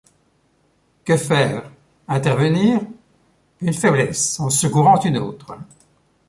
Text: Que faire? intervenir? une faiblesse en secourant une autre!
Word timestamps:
Que 1.05 1.15
faire? 1.15 1.69
intervenir? 2.07 2.79
une 3.61 3.71
faiblesse 3.71 4.39
en 4.39 4.49
secourant 4.49 4.99
une 5.01 5.19
autre! 5.19 5.55